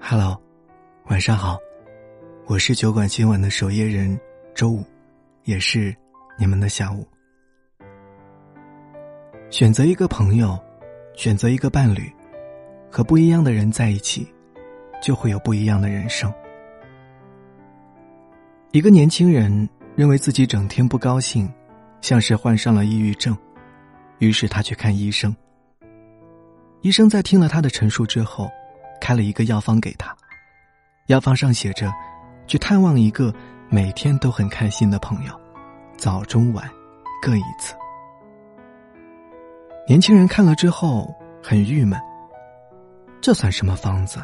[0.00, 0.40] Hello，
[1.06, 1.58] 晚上好，
[2.46, 4.18] 我是酒馆今晚的守夜人
[4.54, 4.84] 周五，
[5.44, 5.94] 也是
[6.38, 7.06] 你们的下午。
[9.50, 10.58] 选择一个朋友，
[11.14, 12.12] 选择一个伴侣，
[12.90, 14.32] 和不一样的人在一起，
[15.02, 16.32] 就会有不一样的人生。
[18.72, 21.52] 一个年轻人认为自己整天不高兴，
[22.00, 23.36] 像是患上了抑郁症，
[24.18, 25.34] 于是他去看医生。
[26.86, 28.48] 医生在听了他的陈述之后。
[28.98, 30.16] 开了一个药方给他，
[31.06, 31.92] 药方上写着
[32.48, 33.32] ：“去探望一个
[33.68, 35.40] 每天都很开心的朋友，
[35.98, 36.68] 早中晚
[37.20, 37.74] 各一次。”
[39.86, 42.00] 年轻人看了之后很郁闷，
[43.20, 44.18] 这算什么方子？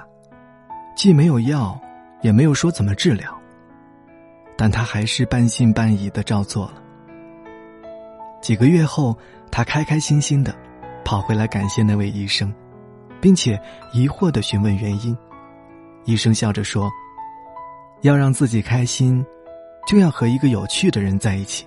[0.96, 1.79] 既没有药，
[2.23, 3.38] 也没有说怎么治疗。
[4.56, 6.82] 但他还是半信半疑的照做了。
[8.40, 9.16] 几个月后，
[9.51, 10.56] 他开开心心的
[11.05, 12.52] 跑回来感谢那位医生。
[13.20, 13.56] 并且
[13.93, 15.16] 疑惑的询问原因，
[16.07, 16.90] 医生笑着说
[18.02, 19.24] ：“要让自己开心，
[19.87, 21.65] 就要和一个有趣的人在一起。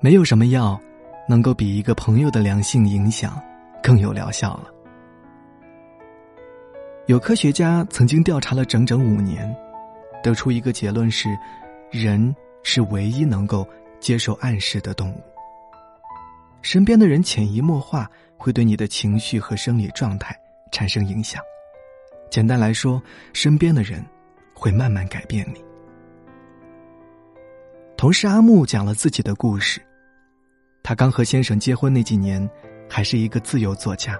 [0.00, 0.78] 没有什么药，
[1.26, 3.42] 能够比一个朋友的良性影响
[3.82, 4.70] 更有疗效了。”
[7.08, 9.56] 有科学家曾经调查了整整五年，
[10.22, 11.30] 得出一个结论是：
[11.90, 13.66] 人是唯一能够
[13.98, 15.22] 接受暗示的动物。
[16.60, 18.10] 身边的人潜移默化
[18.46, 20.40] 会对你的情绪和生理状态。
[20.72, 21.40] 产生影响。
[22.28, 23.00] 简单来说，
[23.32, 24.04] 身边的人
[24.52, 25.64] 会慢慢改变你。
[27.96, 29.80] 同事阿木讲了自己的故事。
[30.82, 32.46] 他刚和先生结婚那几年，
[32.90, 34.18] 还是一个自由作家。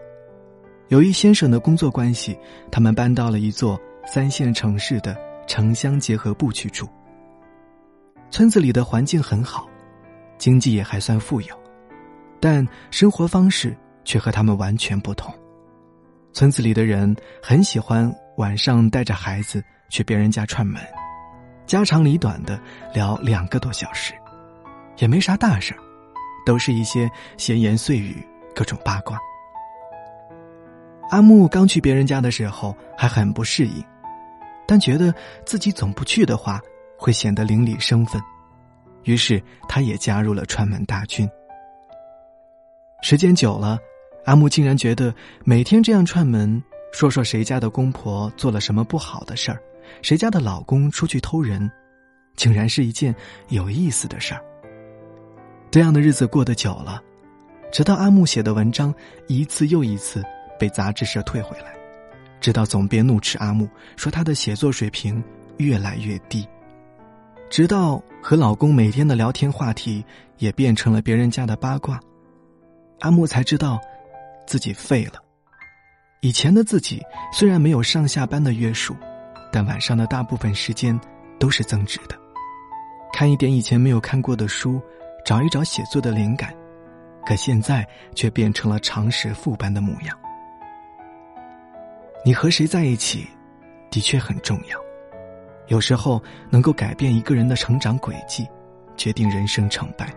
[0.88, 2.38] 由于先生的工作关系，
[2.70, 5.16] 他们搬到了一座三线城市的
[5.46, 6.88] 城乡结合部去住。
[8.30, 9.68] 村子里的环境很好，
[10.38, 11.58] 经济也还算富有，
[12.40, 15.34] 但生活方式却和他们完全不同。
[16.32, 20.80] 村子里的人很喜欢晚上带着孩子去别人家串门，
[21.66, 22.58] 家长里短的
[22.94, 24.14] 聊两个多小时，
[24.98, 25.74] 也没啥大事
[26.46, 29.18] 都是一些闲言碎语、各种八卦。
[31.10, 33.84] 阿木刚去别人家的时候还很不适应，
[34.66, 35.14] 但觉得
[35.44, 36.60] 自己总不去的话
[36.98, 38.20] 会显得邻里生分，
[39.04, 41.28] 于是他也加入了串门大军。
[43.02, 43.78] 时间久了。
[44.26, 45.14] 阿木竟然觉得
[45.44, 46.60] 每天这样串门，
[46.92, 49.62] 说说谁家的公婆做了什么不好的事儿，
[50.02, 51.70] 谁家的老公出去偷人，
[52.34, 53.14] 竟然是一件
[53.50, 54.42] 有意思的事儿。
[55.70, 57.00] 这样的日子过得久了，
[57.72, 58.92] 直到阿木写的文章
[59.28, 60.24] 一次又一次
[60.58, 61.72] 被杂志社退回来，
[62.40, 65.22] 直到总编怒斥阿木说他的写作水平
[65.58, 66.44] 越来越低，
[67.48, 70.04] 直到和老公每天的聊天话题
[70.38, 72.00] 也变成了别人家的八卦，
[72.98, 73.80] 阿木才知道。
[74.46, 75.22] 自己废了。
[76.20, 77.02] 以前的自己
[77.32, 78.96] 虽然没有上下班的约束，
[79.52, 80.98] 但晚上的大部分时间
[81.38, 82.16] 都是增值的。
[83.12, 84.80] 看一点以前没有看过的书，
[85.24, 86.54] 找一找写作的灵感，
[87.24, 90.18] 可现在却变成了常识副般的模样。
[92.24, 93.26] 你和谁在一起，
[93.90, 94.78] 的确很重要。
[95.68, 98.46] 有时候能够改变一个人的成长轨迹，
[98.96, 100.12] 决定人生成败。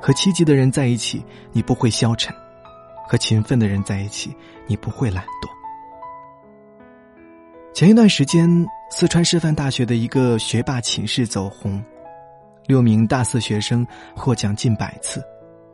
[0.00, 2.34] 和积极的人在一起，你不会消沉。
[3.08, 4.36] 和勤奋的人在一起，
[4.66, 5.48] 你不会懒惰。
[7.72, 8.48] 前一段时间，
[8.90, 11.82] 四川师范大学的一个学霸寝室走红，
[12.66, 15.24] 六名大四学生获奖近百次，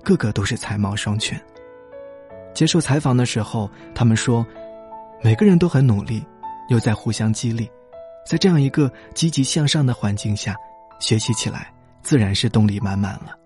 [0.05, 1.41] 个个都是才貌双全。
[2.53, 4.47] 接受采访的时候，他们说，
[5.23, 6.25] 每个人都很努力，
[6.69, 7.69] 又在互相激励，
[8.25, 10.55] 在这样一个积极向上的环境下，
[11.01, 13.37] 学习起来自然是动力满满了。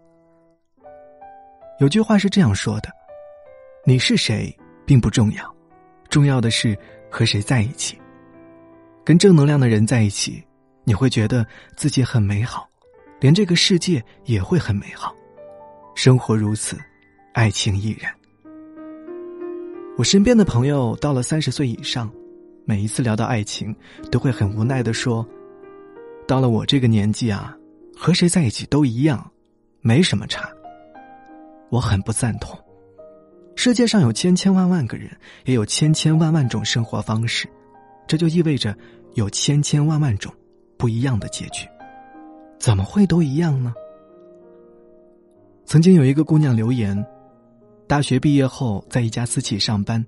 [1.78, 2.97] 有句话是这样说的。
[3.88, 4.54] 你是谁
[4.84, 5.56] 并不重要，
[6.10, 6.78] 重要的是
[7.10, 7.98] 和谁在一起。
[9.02, 10.44] 跟正能量的人在一起，
[10.84, 11.42] 你会觉得
[11.74, 12.68] 自己很美好，
[13.18, 15.16] 连这个世界也会很美好。
[15.94, 16.76] 生活如此，
[17.32, 18.14] 爱情亦然。
[19.96, 22.12] 我身边的朋友到了三十岁以上，
[22.66, 23.74] 每一次聊到爱情，
[24.10, 25.26] 都会很无奈的说
[26.28, 27.56] ：“到了我这个年纪啊，
[27.96, 29.32] 和谁在一起都一样，
[29.80, 30.46] 没什么差。”
[31.72, 32.54] 我很不赞同。
[33.68, 35.10] 世界上有千千万万个人，
[35.44, 37.46] 也有千千万万种生活方式，
[38.06, 38.74] 这就意味着
[39.12, 40.32] 有千千万万种
[40.78, 41.68] 不一样的结局。
[42.58, 43.74] 怎么会都一样呢？
[45.66, 47.06] 曾经有一个姑娘留言：
[47.86, 50.02] 大学毕业后在一家私企上班，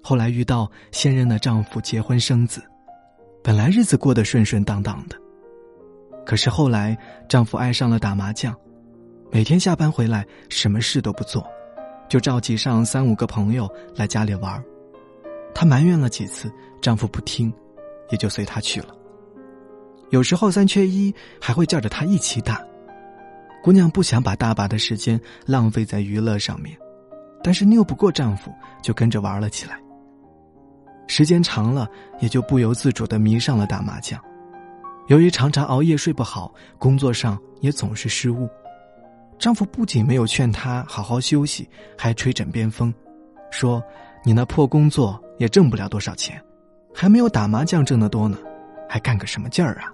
[0.00, 2.62] 后来遇到现任的丈夫结婚生子，
[3.42, 5.16] 本来日子过得顺顺当当的，
[6.24, 6.96] 可是后来
[7.28, 8.56] 丈夫爱上了打麻将，
[9.32, 11.44] 每天下班回来什么事都不做。
[12.08, 14.62] 就召集上三五个朋友来家里玩
[15.54, 17.52] 她埋怨了几次，丈夫不听，
[18.10, 18.88] 也就随她去了。
[20.10, 22.62] 有时候三缺一，还会叫着她一起打。
[23.62, 26.76] 姑娘不想把大把的时间浪费在娱乐上面，
[27.42, 28.52] 但是拗不过丈夫，
[28.82, 29.80] 就跟着玩了起来。
[31.06, 31.88] 时间长了，
[32.20, 34.20] 也就不由自主的迷上了打麻将。
[35.08, 38.48] 由于常常熬夜睡不好，工作上也总是失误。
[39.38, 42.92] 丈夫不仅没有劝她好好休息，还吹枕边风，
[43.50, 43.82] 说
[44.24, 46.42] ：“你那破工作也挣不了多少钱，
[46.94, 48.38] 还没有打麻将挣得多呢，
[48.88, 49.92] 还干个什么劲儿啊？”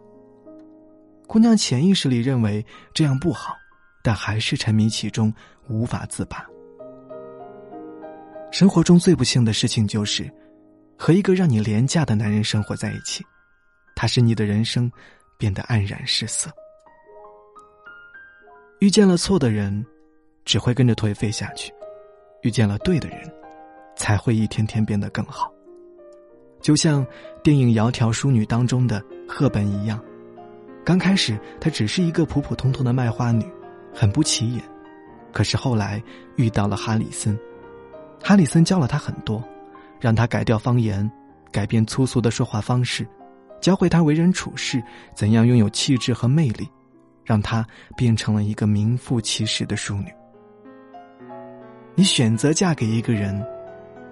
[1.27, 3.57] 姑娘潜意识里认为这样不好，
[4.03, 5.33] 但还是沉迷其中，
[5.69, 6.45] 无法自拔。
[8.51, 10.29] 生活中最不幸的事情就是，
[10.99, 13.25] 和一个让你廉价的男人生活在一起，
[13.95, 14.91] 他使你的人生
[15.39, 16.51] 变得黯然失色。
[18.81, 19.85] 遇见了错的人，
[20.47, 21.71] 只会跟着颓废下去；
[22.41, 23.31] 遇见了对的人，
[23.95, 25.53] 才会一天天变得更好。
[26.63, 27.07] 就像
[27.43, 30.03] 电影《窈窕淑女》当中的赫本一样。
[30.83, 33.45] 刚开始，她只是一个普普通通的卖花女，
[33.93, 34.65] 很不起眼。
[35.31, 36.03] 可是后来
[36.37, 37.39] 遇到了哈里森，
[38.25, 39.45] 哈里森教了她很多，
[40.01, 41.09] 让她改掉方言，
[41.53, 43.07] 改变粗俗的说话方式，
[43.61, 44.83] 教会她为人处事，
[45.15, 46.67] 怎样拥有气质和魅力，
[47.31, 47.65] 让她
[47.97, 50.13] 变成了一个名副其实的淑女。
[51.95, 53.41] 你选择嫁给一个人，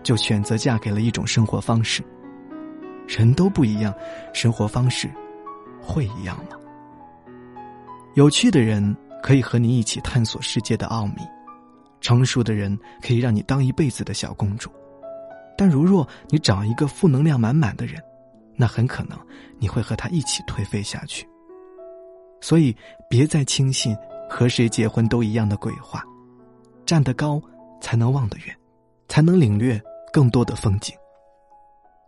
[0.04, 2.00] 就选择嫁给了一种生活方式。
[3.08, 3.92] 人都不一样，
[4.32, 5.10] 生活方式
[5.82, 6.56] 会一样吗？
[8.14, 11.22] 有趣的人可以和你一起探索世界的奥秘，
[12.00, 14.70] 成熟的人可以让你当一辈子的小公主，
[15.56, 18.00] 但如若你找一个负能量满满的人，
[18.54, 19.18] 那很可能
[19.58, 21.27] 你会和他一起颓废下去。
[22.40, 22.74] 所以，
[23.08, 23.96] 别再轻信
[24.28, 26.04] 和谁结婚都一样的鬼话，
[26.86, 27.42] 站得高
[27.80, 28.56] 才能望得远，
[29.08, 29.80] 才能领略
[30.12, 30.94] 更多的风景。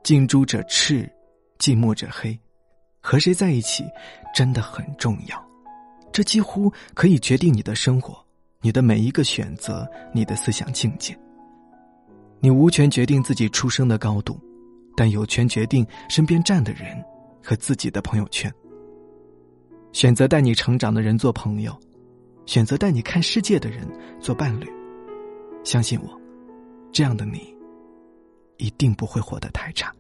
[0.03, 1.11] 近朱者赤，
[1.59, 2.38] 近墨者黑，
[3.00, 3.85] 和谁在一起
[4.35, 5.44] 真的很重要。
[6.12, 8.19] 这几乎可以决定你的生活，
[8.61, 11.17] 你的每一个选择，你的思想境界。
[12.41, 14.41] 你无权决定自己出生的高度，
[14.97, 17.05] 但有权决定身边站的人
[17.43, 18.53] 和自己的朋友圈。
[19.93, 21.77] 选择带你成长的人做朋友，
[22.47, 23.87] 选择带你看世界的人
[24.21, 24.67] 做伴侣。
[25.65, 26.21] 相信我，
[26.93, 27.55] 这样的你，
[28.57, 29.93] 一定不会活得太差。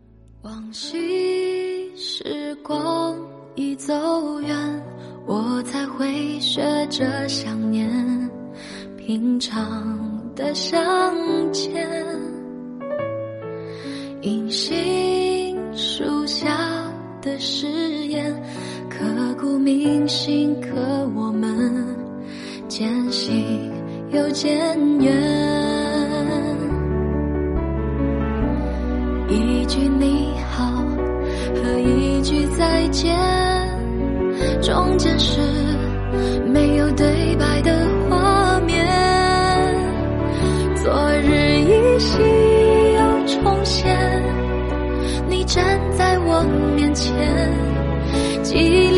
[0.42, 3.18] 往昔时光
[3.54, 4.82] 已走远。
[5.26, 7.88] 我才会学着想念
[8.96, 10.82] 平常的相
[11.52, 11.86] 见，
[14.22, 16.48] 银杏树下
[17.20, 17.68] 的誓
[18.06, 18.34] 言，
[19.00, 19.06] 刻
[19.40, 20.68] 骨铭心，可
[21.14, 21.72] 我们
[22.68, 23.72] 渐行
[24.10, 25.10] 又渐远。
[29.26, 30.84] 一句你好
[31.54, 33.16] 和一句再见。
[34.60, 35.40] 中间是
[36.52, 37.72] 没有对白的
[38.10, 38.86] 画面，
[40.76, 40.92] 昨
[41.22, 42.18] 日依稀
[42.98, 43.96] 又重现，
[45.26, 46.44] 你站在我
[46.76, 47.14] 面前，
[48.42, 48.89] 记忆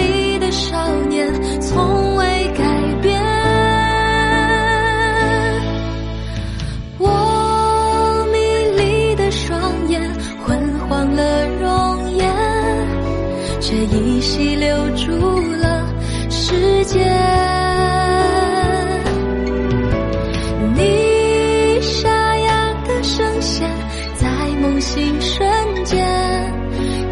[23.42, 23.68] 现
[24.14, 24.28] 在
[24.60, 25.98] 梦醒瞬间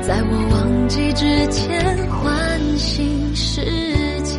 [0.01, 3.61] 在我忘记之前唤醒世
[4.23, 4.39] 界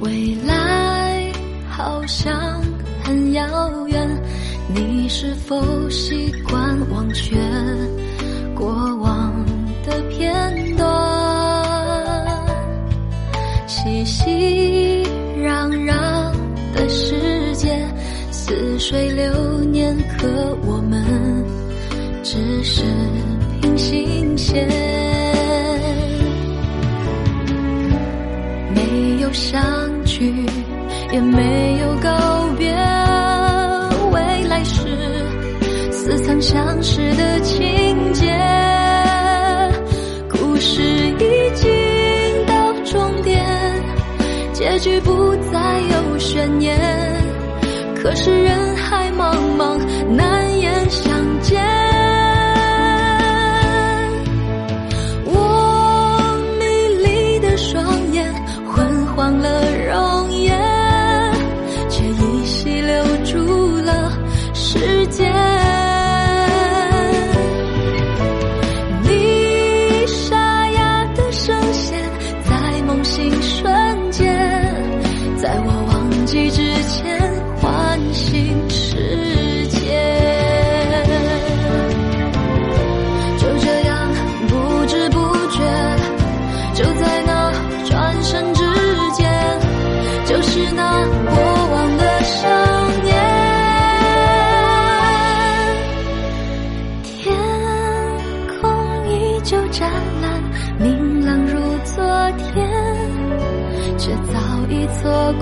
[0.00, 1.32] 未来
[1.68, 2.60] 好像
[3.04, 3.79] 很遥远。
[4.74, 7.36] 你是否习惯忘却
[8.54, 9.44] 过往
[9.84, 10.86] 的片段？
[13.66, 15.02] 熙熙
[15.38, 16.32] 攘攘
[16.74, 17.16] 的世
[17.54, 17.76] 界，
[18.30, 21.44] 似水流年，可我们
[22.22, 22.82] 只是
[23.60, 24.68] 平行线，
[28.74, 29.60] 没有相
[30.04, 30.46] 聚，
[31.12, 32.39] 也没有告
[36.40, 38.26] 相识的情节，
[40.30, 41.68] 故事已经
[42.46, 43.44] 到终点，
[44.54, 46.80] 结局不再有悬念。
[47.94, 49.10] 可是人海。
[49.20, 49.78] 茫茫，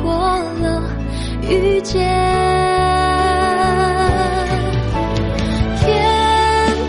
[0.02, 0.12] 过
[0.60, 0.82] 了
[1.48, 2.04] 遇见。
[5.80, 5.86] 翩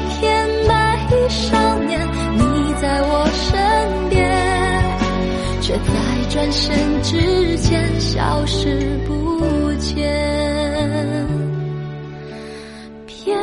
[0.09, 0.73] 翩白
[1.09, 1.99] 衣少年，
[2.35, 4.19] 你在我身边，
[5.61, 5.83] 却在
[6.29, 9.95] 转身之间消失不见。
[13.07, 13.37] 翩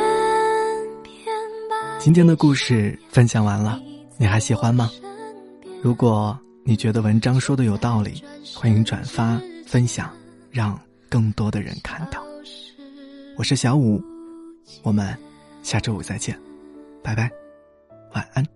[1.03, 1.13] 翩
[1.99, 3.81] 今天的故事分享完了，
[4.19, 4.91] 你还喜欢吗？
[5.83, 8.21] 如果你觉得文章说的有道理，
[8.53, 10.13] 欢迎转发分享，
[10.51, 10.77] 让
[11.09, 12.21] 更多的人看到。
[13.37, 14.03] 我是小五，
[14.83, 15.17] 我们
[15.63, 16.37] 下周五再见，
[17.05, 17.31] 拜拜，
[18.15, 18.56] 晚安。